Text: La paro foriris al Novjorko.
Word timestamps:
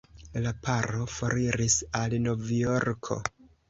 La 0.45 0.53
paro 0.67 1.05
foriris 1.17 1.79
al 2.03 2.19
Novjorko. 2.27 3.25